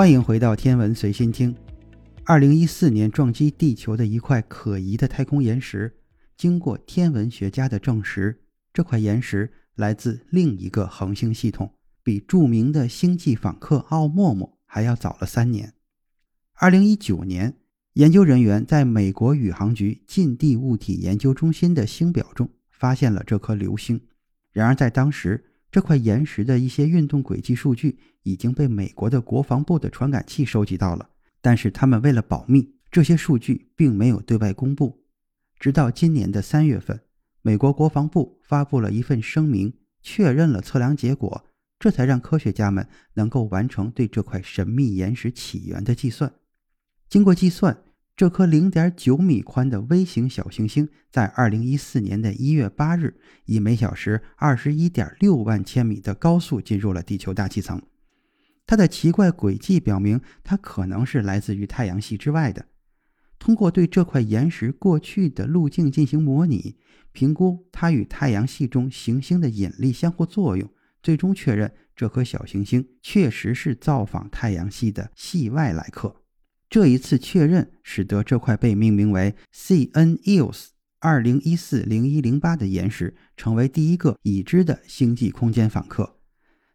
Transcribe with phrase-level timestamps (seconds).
[0.00, 1.54] 欢迎回到天文随心听。
[2.24, 5.94] 二零一四年撞击地球的一块可疑的太空岩石，
[6.38, 8.40] 经过天文学家的证实，
[8.72, 15.74] 这块岩石来自另一个恒星系统，比著名的星际访客奥莫莫还要早了三年。
[16.54, 17.58] 二零一九年，
[17.92, 24.00] 研究人员在美国宇航局近地物体研究中心的星表中发现了这颗流星。
[24.50, 35.04] 然而，在当时，这块岩石的一些运动轨迹数据已经被美国的国防部的传感器收集到了，但是他们为了保密，这些数据并没有对外公布。
[35.58, 37.00] 直到今年的三月份，
[37.42, 41.46] 美国国防部发布了一份声明，确认了测量结果，
[41.78, 46.32] 这才让科学家们能够完成对这块神秘岩石起源的计算。
[47.08, 47.84] 经过计算。
[48.20, 53.14] 这颗0.9米宽的微型小行星，在2014年的一月八日，
[53.46, 57.80] 以每小时21.6万千米的高速进入了地球大气层。
[58.66, 62.66] 它的奇怪轨迹表明，它可能是来自于太阳系之外的。
[63.38, 66.76] 通过对这块岩石过去的路径进行模拟，
[67.12, 70.68] 评估它与太阳系中行星的引力相互作用，
[71.02, 76.19] 最终确认这颗小行星确实是造访太阳系的系外来客。
[76.70, 80.68] 这一次确认，使得这块被命名为 CNEOS
[81.00, 86.20] 二零一四零一零八的岩石成为第一个已知的星际空间访客。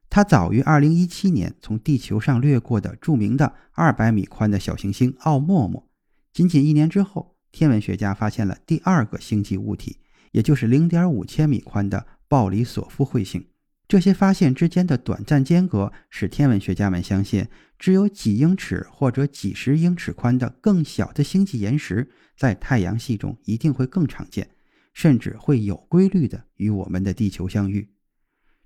[0.09, 5.87] 它早于二零一七年从地球上掠过的著名的二百米宽的小行星奥陌陌。
[6.33, 9.99] 仅仅一年之后，天文学家发现了第二个星际物体，
[10.33, 13.45] 也就是零点五千米宽的鲍里索夫彗星。
[13.87, 17.47] 这些发现之间的短暂间隔，使天文学家们相信，
[17.77, 24.49] 只有几英尺或者几十英尺宽的更小的星际岩石，在太阳系中一定会更常见，
[24.93, 27.89] 甚至会有规律的与我们的地球相遇。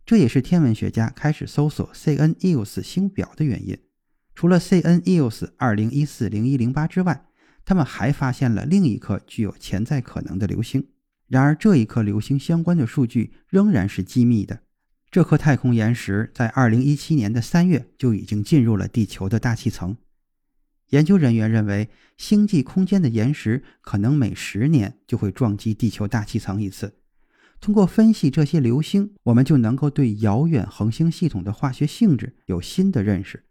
[0.05, 3.77] 这也是天文学家开始搜索 CNEOS 星表的原因。
[4.33, 7.25] 除了 CNEOS 二零一四零一零八之外，
[7.65, 10.87] 他们还发现了另一颗具有潜在可能的流星。
[11.27, 14.61] 然而，这一颗流星相关的数据仍然是机密的。
[15.11, 19.97] 这颗太空岩石在2017年的3月就已经进入了地球的大气层。
[20.89, 26.99] 研究人员认为，星际空间的岩石可能每十年就会撞击地球大气层一次。
[27.59, 33.45] 通过分析这些流星，我们就能够对遥远恒星系统的化学性质有新的认识。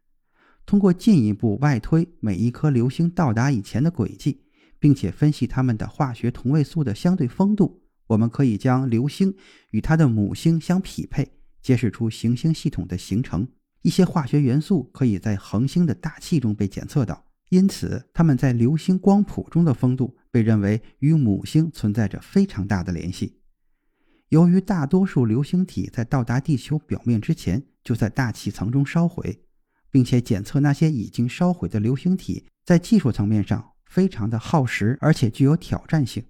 [0.65, 4.45] 通过进一步外推每一颗流星到达以前的轨迹，
[4.79, 9.35] 并且分析它们的化学同位素的相对丰度，我们可以将流星
[9.73, 11.33] 与它的母星相匹配。
[11.63, 13.49] 揭示出行星系统的形成，
[13.83, 23.41] 一些化学元素可以在恒星的大气中被检测到，因此它们在流星光谱中的丰度被认为与母星存在着非常大的联系。
[24.29, 29.43] 由于大多数流星体在到达地球表面之前就在大气层中烧毁，
[29.91, 36.23] 并且检测那些已经烧毁的流星体在技术层面上非常的耗时，而且具有挑战性。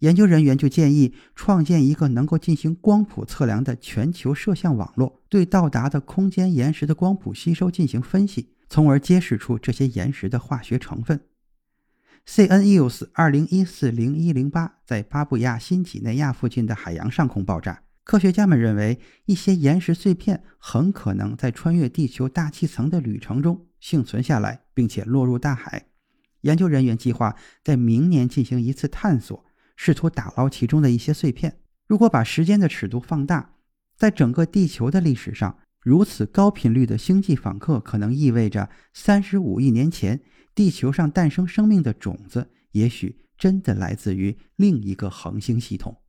[0.00, 11.20] 研究人员就建议创建一个能够进行光谱测量的全球摄像网络，对到达的空间岩石的光谱吸收进行分析，从而揭示出这些岩石的化学成分。
[12.26, 25.86] CNEOS 二零一四零一零八在巴布亚新几内亚附近的海洋上空爆炸，科学家们认为一些岩石碎片很可能在穿越地球大气层的旅程中幸存下来，并且落入大海。
[26.42, 29.44] 研究人员计划在明年进行一次探索。
[29.80, 31.60] 试图打捞其中的一些碎片。
[31.86, 33.54] 如果把时间的尺度放大，
[33.96, 40.20] 在整个地球的历史上，如此高频率的星际访客可能意味着三十五亿年前
[40.52, 46.02] 地球上诞生生命的种子，也许真的来自于另一个恒星系统。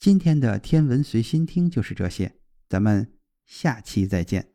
[0.00, 2.34] 今天的天文随心听就是这些，
[2.68, 3.12] 咱们
[3.46, 4.53] 下期再见。